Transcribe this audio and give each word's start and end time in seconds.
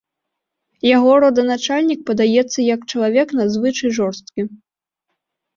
Яго 0.97 1.11
роданачальнік 1.23 2.01
падаецца 2.09 2.59
як 2.73 2.79
чалавек 2.95 3.27
надзвычай 3.41 3.89
жорсткі. 3.99 4.41